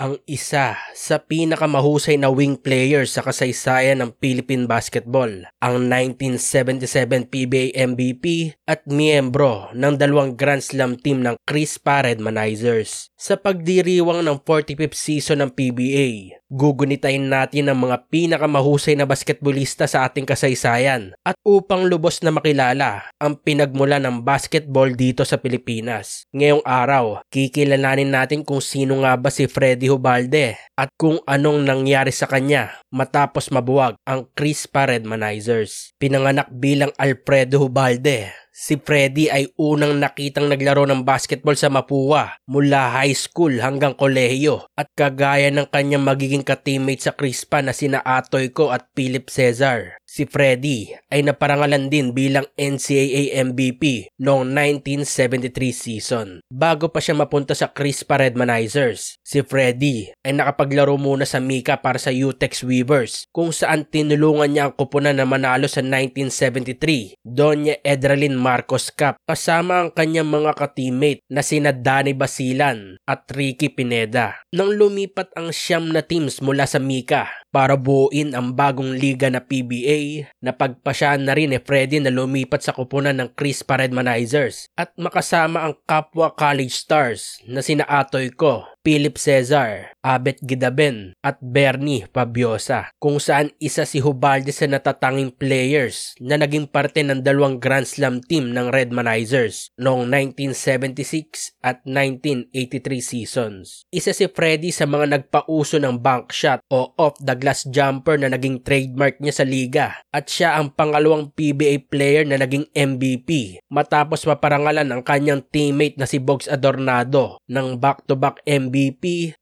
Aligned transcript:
ang 0.00 0.16
isa 0.24 0.80
sa 0.96 1.20
pinakamahusay 1.20 2.16
na 2.16 2.32
wing 2.32 2.56
player 2.56 3.04
sa 3.04 3.20
kasaysayan 3.20 4.00
ng 4.00 4.16
Philippine 4.16 4.64
basketball, 4.64 5.28
ang 5.60 5.92
1977 5.92 7.28
PBA 7.28 7.76
MVP 7.76 8.56
at 8.64 8.88
miyembro 8.88 9.68
ng 9.76 10.00
dalawang 10.00 10.40
Grand 10.40 10.64
Slam 10.64 10.96
team 10.96 11.20
ng 11.20 11.36
Chris 11.44 11.76
Redmanizers. 11.84 13.12
Sa 13.20 13.36
pagdiriwang 13.36 14.24
ng 14.24 14.40
45th 14.40 14.96
season 14.96 15.44
ng 15.44 15.52
PBA, 15.52 16.39
gugunitain 16.50 17.30
natin 17.30 17.70
ang 17.70 17.78
mga 17.78 18.10
pinakamahusay 18.10 18.98
na 18.98 19.06
basketbolista 19.06 19.86
sa 19.86 20.04
ating 20.10 20.26
kasaysayan 20.26 21.14
at 21.22 21.38
upang 21.46 21.86
lubos 21.86 22.18
na 22.26 22.34
makilala 22.34 23.06
ang 23.22 23.38
pinagmula 23.38 24.02
ng 24.02 24.26
basketball 24.26 24.90
dito 24.90 25.22
sa 25.22 25.38
Pilipinas. 25.38 26.26
Ngayong 26.34 26.66
araw, 26.66 27.22
kikilalanin 27.30 28.10
natin 28.10 28.42
kung 28.42 28.58
sino 28.58 29.06
nga 29.06 29.14
ba 29.14 29.30
si 29.30 29.46
Freddy 29.46 29.86
Hubalde 29.86 30.58
at 30.74 30.90
kung 30.98 31.22
anong 31.24 31.62
nangyari 31.62 32.10
sa 32.10 32.26
kanya 32.26 32.74
matapos 32.90 33.54
mabuwag 33.54 33.94
ang 34.02 34.26
Chris 34.34 34.66
Redmanizers. 34.66 35.94
Pinanganak 36.02 36.50
bilang 36.50 36.90
Alfredo 36.98 37.62
Hubalde 37.62 38.39
Si 38.60 38.76
Freddy 38.76 39.32
ay 39.32 39.56
unang 39.56 39.96
nakitang 39.96 40.52
naglaro 40.52 40.84
ng 40.84 41.00
basketball 41.00 41.56
sa 41.56 41.72
Mapua 41.72 42.36
mula 42.44 42.92
high 42.92 43.16
school 43.16 43.56
hanggang 43.56 43.96
kolehiyo 43.96 44.68
at 44.76 44.84
kagaya 44.92 45.48
ng 45.48 45.64
kanyang 45.72 46.04
magiging 46.04 46.44
ka-teammate 46.44 47.08
sa 47.08 47.16
Crispa 47.16 47.64
na 47.64 47.72
sina 47.72 48.04
Atoy 48.04 48.52
ko 48.52 48.68
at 48.68 48.84
Philip 48.92 49.32
Cesar. 49.32 49.96
Si 50.10 50.26
Freddy 50.26 50.90
ay 51.06 51.22
naparangalan 51.22 51.86
din 51.86 52.10
bilang 52.10 52.42
NCAA 52.58 53.30
MVP 53.46 54.10
noong 54.18 54.42
1973 54.82 55.54
season. 55.70 56.42
Bago 56.50 56.90
pa 56.90 56.98
siya 56.98 57.14
mapunta 57.14 57.54
sa 57.54 57.70
Crispa 57.70 58.18
Redmanizers, 58.18 59.22
si 59.22 59.38
Freddy 59.46 60.10
ay 60.26 60.34
nakapaglaro 60.34 60.98
muna 60.98 61.22
sa 61.22 61.38
Mika 61.38 61.78
para 61.78 62.02
sa 62.02 62.10
Utex 62.10 62.66
Weavers 62.66 63.30
kung 63.30 63.54
saan 63.54 63.86
tinulungan 63.86 64.50
niya 64.50 64.62
ang 64.66 64.74
kupunan 64.74 65.14
na 65.14 65.22
manalo 65.22 65.70
sa 65.70 65.78
1973 65.78 67.14
Donya 67.22 67.78
Edralin 67.86 68.34
Marcos 68.34 68.90
Cup 68.90 69.14
kasama 69.30 69.78
ang 69.78 69.94
kanyang 69.94 70.26
mga 70.26 70.58
ka-teammate 70.58 71.22
na 71.30 71.46
sina 71.46 71.70
Danny 71.70 72.18
Basilan 72.18 72.98
at 73.06 73.30
Ricky 73.30 73.70
Pineda. 73.70 74.42
Nang 74.50 74.74
lumipat 74.74 75.30
ang 75.38 75.54
siyam 75.54 75.86
na 75.94 76.02
teams 76.02 76.42
mula 76.42 76.66
sa 76.66 76.82
Mika 76.82 77.39
para 77.50 77.74
buuin 77.74 78.32
ang 78.32 78.54
bagong 78.54 78.94
liga 78.94 79.26
na 79.26 79.42
PBA 79.42 80.30
na 80.38 80.54
pagpasyaan 80.54 81.26
na 81.26 81.34
rin 81.34 81.50
ni 81.50 81.58
Freddy 81.58 81.98
na 81.98 82.14
lumipat 82.14 82.62
sa 82.62 82.74
kupunan 82.74 83.18
ng 83.18 83.34
Chris 83.34 83.66
Redmanizers 83.66 84.70
at 84.78 84.94
makasama 84.94 85.66
ang 85.66 85.74
kapwa 85.84 86.30
college 86.34 86.74
stars 86.74 87.42
na 87.44 87.60
sina 87.60 87.82
Atoy 87.90 88.30
Ko, 88.30 88.64
Philip 88.80 89.20
Cesar, 89.20 89.92
Abet 90.00 90.40
Gidaben 90.40 91.12
at 91.20 91.36
Bernie 91.44 92.08
Fabiosa 92.08 92.88
kung 92.96 93.20
saan 93.20 93.52
isa 93.60 93.84
si 93.84 94.00
Hubalde 94.00 94.56
sa 94.56 94.64
natatanging 94.64 95.36
players 95.36 96.16
na 96.16 96.40
naging 96.40 96.64
parte 96.64 97.04
ng 97.04 97.20
dalawang 97.20 97.60
Grand 97.60 97.84
Slam 97.84 98.24
team 98.24 98.56
ng 98.56 98.72
Redmanizers 98.72 99.68
noong 99.76 100.08
1976 100.08 101.60
at 101.60 101.84
1983 101.84 103.04
seasons. 103.04 103.84
Isa 103.92 104.16
si 104.16 104.24
Freddy 104.32 104.72
sa 104.72 104.88
mga 104.88 105.12
nagpauso 105.12 105.76
ng 105.76 106.00
bank 106.00 106.32
shot 106.32 106.64
o 106.72 106.96
off 106.96 107.20
the 107.20 107.36
glass 107.36 107.68
jumper 107.68 108.16
na 108.16 108.32
naging 108.32 108.64
trademark 108.64 109.20
niya 109.20 109.36
sa 109.36 109.44
liga 109.44 110.00
at 110.08 110.32
siya 110.32 110.56
ang 110.56 110.72
pangalawang 110.72 111.28
PBA 111.36 111.92
player 111.92 112.24
na 112.24 112.40
naging 112.40 112.64
MVP 112.72 113.60
matapos 113.68 114.24
maparangalan 114.24 114.88
ang 114.88 115.04
kanyang 115.04 115.44
teammate 115.52 116.00
na 116.00 116.08
si 116.08 116.16
Bogs 116.16 116.48
Adornado 116.48 117.36
ng 117.44 117.76
back-to-back 117.76 118.40
MVP 118.48 118.69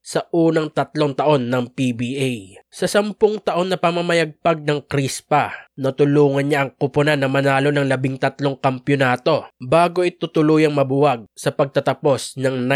sa 0.01 0.25
unang 0.33 0.73
tatlong 0.73 1.13
taon 1.13 1.53
ng 1.53 1.69
PBA. 1.77 2.65
Sa 2.69 2.85
sampung 2.85 3.41
taon 3.41 3.73
na 3.73 3.81
pamamayagpag 3.81 4.61
ng 4.61 4.85
Crispa, 4.85 5.73
natulungan 5.81 6.45
niya 6.45 6.69
ang 6.69 6.71
kupunan 6.77 7.17
na 7.17 7.25
manalo 7.25 7.73
ng 7.73 7.89
labing 7.89 8.21
tatlong 8.21 8.61
kampyonato 8.61 9.49
bago 9.57 10.05
ito 10.05 10.29
tuluyang 10.29 10.77
mabuwag 10.77 11.25
sa 11.33 11.49
pagtatapos 11.49 12.37
ng 12.37 12.69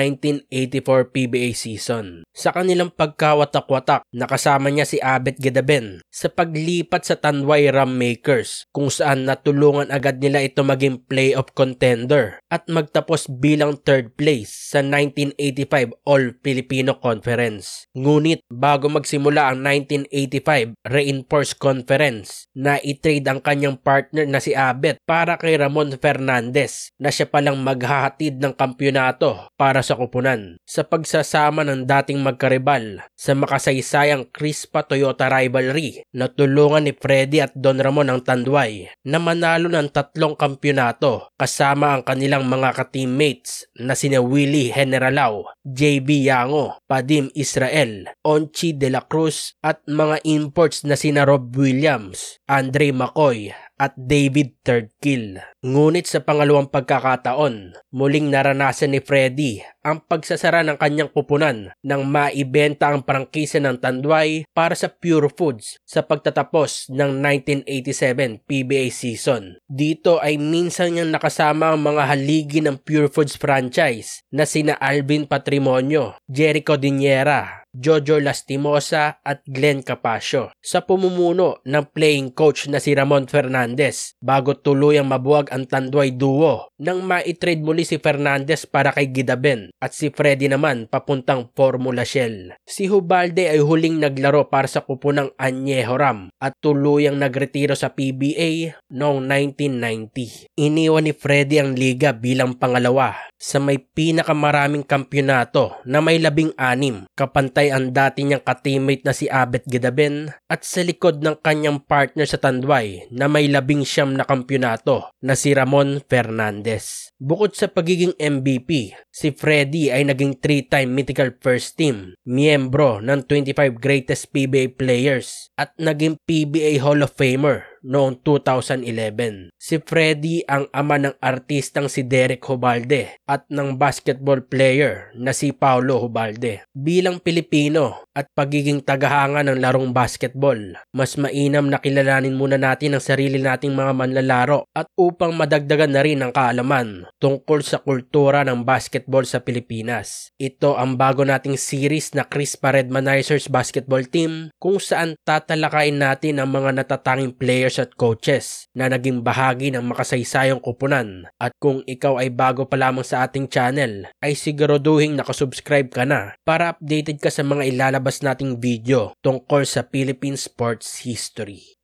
1984 0.49 1.12
PBA 1.12 1.53
season. 1.53 2.25
Sa 2.33 2.56
kanilang 2.56 2.89
pagkawatak-watak, 2.89 4.09
nakasama 4.16 4.72
niya 4.72 4.89
si 4.89 4.97
Abet 4.97 5.37
Gedaben 5.37 6.00
sa 6.09 6.33
paglipat 6.33 7.05
sa 7.05 7.21
Tanway 7.21 7.69
Rammakers 7.69 8.72
kung 8.72 8.89
saan 8.89 9.28
natulungan 9.28 9.93
agad 9.93 10.25
nila 10.25 10.41
ito 10.41 10.65
maging 10.65 11.05
playoff 11.05 11.53
contender 11.53 12.41
at 12.49 12.65
magtapos 12.65 13.28
bilang 13.28 13.77
third 13.77 14.16
place 14.16 14.72
sa 14.72 14.81
1985 14.81 16.00
All-Filipino 16.09 16.97
Conference. 16.97 17.84
Ngunit 17.93 18.41
bago 18.49 18.89
magsimula 18.89 19.53
ang 19.53 19.61
1985 19.82 20.78
Reinforced 20.87 21.56
Conference 21.59 22.47
na 22.54 22.78
i-trade 22.82 23.26
ang 23.26 23.41
kanyang 23.41 23.78
partner 23.78 24.26
na 24.28 24.38
si 24.38 24.54
Abet 24.54 24.98
para 25.03 25.38
kay 25.38 25.59
Ramon 25.59 25.94
Fernandez 25.98 26.91
na 26.98 27.10
siya 27.10 27.26
palang 27.26 27.59
maghahatid 27.60 28.38
ng 28.38 28.54
kampyonato 28.54 29.50
para 29.56 29.81
sa 29.81 29.98
kupunan. 29.98 30.59
Sa 30.66 30.87
pagsasama 30.87 31.65
ng 31.66 31.88
dating 31.88 32.21
magkaribal 32.21 33.03
sa 33.16 33.32
makasaysayang 33.32 34.28
Crispa 34.31 34.84
Toyota 34.84 35.31
rivalry 35.31 36.04
na 36.12 36.28
tulungan 36.28 36.84
ni 36.87 36.92
Freddy 36.92 37.41
at 37.41 37.54
Don 37.56 37.81
Ramon 37.81 38.12
ang 38.12 38.21
Tanduay 38.21 38.91
na 39.06 39.16
manalo 39.16 39.72
ng 39.72 39.88
tatlong 39.88 40.37
kampyonato 40.37 41.32
kasama 41.41 41.97
ang 41.97 42.03
kanilang 42.04 42.44
mga 42.44 42.76
ka-teammates 42.76 43.72
na 43.81 43.97
sina 43.97 44.21
Willie 44.21 44.69
Generalao, 44.69 45.48
JB 45.65 46.28
Yango, 46.28 46.76
Padim 46.84 47.32
Israel, 47.32 48.12
Onchi 48.21 48.76
De 48.76 48.92
La 48.92 49.09
Cruz 49.09 49.56
at 49.65 49.72
mga 49.88 50.21
imports 50.28 50.84
na 50.84 50.99
sina 50.99 51.25
Rob 51.25 51.56
Williams, 51.56 52.43
Andre 52.44 52.93
McCoy 52.93 53.55
at 53.81 53.97
David 53.99 54.62
Thirdkill. 54.62 55.43
Ngunit 55.66 56.06
sa 56.06 56.22
pangalawang 56.22 56.71
pagkakataon, 56.71 57.75
muling 57.91 58.31
naranasan 58.31 58.94
ni 58.94 59.03
Freddy 59.03 59.62
ang 59.83 59.99
pagsasara 60.06 60.62
ng 60.62 60.78
kanyang 60.78 61.10
pupunan 61.10 61.75
nang 61.83 62.06
maibenta 62.06 62.94
ang 62.94 63.03
prangkisa 63.03 63.59
ng 63.59 63.83
Tanduay 63.83 64.47
para 64.55 64.78
sa 64.78 64.87
Pure 64.87 65.34
Foods 65.34 65.83
sa 65.83 66.06
pagtatapos 66.06 66.94
ng 66.94 67.19
1987 67.66 68.47
PBA 68.47 68.94
season. 68.94 69.59
Dito 69.66 70.22
ay 70.22 70.39
minsan 70.39 70.94
niyang 70.94 71.10
nakasama 71.10 71.75
ang 71.75 71.83
mga 71.83 72.03
haligi 72.06 72.62
ng 72.62 72.78
Pure 72.78 73.10
Foods 73.10 73.34
franchise 73.34 74.22
na 74.31 74.47
sina 74.47 74.78
Alvin 74.78 75.27
Patrimonio, 75.27 76.15
Jericho 76.31 76.78
Diniera, 76.78 77.62
Jojo 77.72 78.21
Lastimosa 78.21 79.25
at 79.25 79.41
Glenn 79.49 79.81
Capasio 79.81 80.53
sa 80.60 80.84
pumumuno 80.84 81.65
ng 81.65 81.88
playing 81.88 82.37
coach 82.37 82.69
na 82.69 82.77
si 82.77 82.93
Ramon 82.93 83.25
Fernandez 83.25 84.12
bago 84.21 84.53
tuluyang 84.53 85.09
mabuwag 85.09 85.49
ang 85.49 85.65
Tanduay 85.65 86.12
duo 86.12 86.69
nang 86.77 87.00
maitrade 87.00 87.65
muli 87.65 87.88
si 87.88 87.97
Fernandez 87.97 88.69
para 88.69 88.93
kay 88.93 89.09
Gidaben 89.09 89.72
at 89.81 89.97
si 89.97 90.12
Freddy 90.12 90.53
naman 90.53 90.84
papuntang 90.84 91.49
Formula 91.56 92.05
Shell. 92.05 92.60
Si 92.69 92.93
Hubalde 92.93 93.49
ay 93.49 93.65
huling 93.65 94.04
naglaro 94.04 94.53
para 94.53 94.69
sa 94.69 94.84
kupo 94.84 95.09
ng 95.16 95.33
Añejo 95.41 95.97
Ram 95.97 96.28
at 96.44 96.53
tuluyang 96.60 97.16
nagretiro 97.16 97.72
sa 97.72 97.97
PBA 97.97 98.77
noong 98.93 99.25
1990. 99.25 100.53
Iniwan 100.60 101.09
ni 101.09 101.16
Freddy 101.16 101.56
ang 101.56 101.72
liga 101.72 102.12
bilang 102.12 102.60
pangalawa 102.60 103.31
sa 103.42 103.58
may 103.58 103.82
pinakamaraming 103.82 104.86
kampyonato 104.86 105.75
na 105.82 105.98
may 105.98 106.22
labing 106.22 106.54
anim 106.54 107.10
kapantay 107.19 107.75
ang 107.75 107.91
dati 107.91 108.22
niyang 108.22 108.47
kateammate 108.47 109.03
na 109.03 109.10
si 109.10 109.26
Abet 109.26 109.66
Gedaben 109.66 110.30
at 110.47 110.62
sa 110.62 110.86
likod 110.86 111.19
ng 111.19 111.42
kanyang 111.42 111.82
partner 111.82 112.22
sa 112.22 112.38
Tanduay 112.38 113.10
na 113.10 113.26
may 113.26 113.50
labing 113.50 113.82
siyam 113.82 114.14
na 114.14 114.22
kampyonato 114.22 115.10
na 115.19 115.34
si 115.34 115.50
Ramon 115.50 115.98
Fernandez. 116.06 117.10
Bukod 117.19 117.58
sa 117.58 117.66
pagiging 117.66 118.14
MVP, 118.14 118.94
si 119.10 119.34
Freddy 119.34 119.91
ay 119.91 120.06
naging 120.06 120.38
3-time 120.38 120.91
mythical 120.91 121.34
first 121.42 121.74
team, 121.74 122.14
miyembro 122.22 123.03
ng 123.03 123.26
25 123.26 123.83
greatest 123.83 124.30
PBA 124.30 124.78
players 124.78 125.50
at 125.59 125.74
naging 125.83 126.15
PBA 126.30 126.78
Hall 126.78 127.03
of 127.03 127.10
Famer 127.18 127.72
noong 127.83 128.23
2011. 128.23 129.51
Si 129.59 129.79
Freddy 129.83 130.43
ang 130.47 130.71
ama 130.71 130.99
ng 130.99 131.15
artistang 131.19 131.91
si 131.91 132.07
Derek 132.07 132.43
Hubalde 132.47 133.19
at 133.27 133.47
ng 133.51 133.79
basketball 133.79 134.43
player 134.43 135.11
na 135.19 135.34
si 135.34 135.51
Paulo 135.51 135.99
Hubalde. 136.03 136.67
Bilang 136.75 137.19
Pilipino 137.19 138.07
at 138.12 138.28
pagiging 138.36 138.84
tagahanga 138.84 139.41
ng 139.44 139.60
larong 139.60 139.91
basketball, 139.97 140.59
mas 140.92 141.16
mainam 141.16 141.68
na 141.68 141.80
kilalanin 141.80 142.36
muna 142.36 142.60
natin 142.60 142.97
ang 142.97 143.04
sarili 143.04 143.41
nating 143.41 143.72
mga 143.72 143.92
manlalaro 143.97 144.68
at 144.76 144.88
upang 145.00 145.32
madagdagan 145.32 145.97
na 145.97 146.04
rin 146.04 146.20
ang 146.20 146.32
kaalaman 146.32 147.09
tungkol 147.16 147.64
sa 147.64 147.80
kultura 147.80 148.44
ng 148.44 148.68
basketball 148.68 149.24
sa 149.24 149.41
Pilipinas. 149.41 150.32
Ito 150.36 150.76
ang 150.76 151.00
bago 151.00 151.24
nating 151.24 151.56
series 151.56 152.12
na 152.12 152.28
Chris 152.28 152.56
Redmanizers 152.60 153.48
Basketball 153.48 154.04
Team 154.09 154.53
kung 154.60 154.76
saan 154.76 155.16
tatalakayin 155.24 156.00
natin 156.00 156.41
ang 156.41 156.53
mga 156.53 156.84
natatanging 156.84 157.36
players 157.36 157.80
at 157.80 157.97
coaches 157.97 158.68
na 158.72 158.88
naging 158.88 159.20
bahagi 159.20 159.72
ng 159.72 159.84
makasaysayang 159.88 160.60
kupunan. 160.60 161.28
At 161.41 161.53
kung 161.60 161.84
ikaw 161.84 162.20
ay 162.20 162.32
bago 162.32 162.64
pa 162.68 162.76
lamang 162.80 163.04
sa 163.04 163.24
ating 163.24 163.48
channel, 163.48 164.09
ay 164.20 164.32
siguraduhin 164.36 165.16
nakasubscribe 165.16 165.92
ka 165.92 166.04
na 166.09 166.36
para 166.44 166.76
updated 166.76 167.20
ka 167.20 167.28
sa 167.28 167.44
mga 167.44 167.68
ilalabas 168.03 168.27
nating 168.27 168.59
video 168.59 169.15
tungkol 169.22 169.63
sa 169.63 169.87
Philippine 169.87 170.34
sports 170.34 171.07
history. 171.07 171.78